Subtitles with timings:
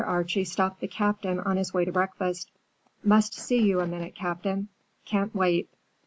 [0.03, 2.49] Archie stopped the Captain on his way to breakfast.
[3.03, 4.67] "Must see you a minute, Captain.
[5.05, 5.69] Can't wait.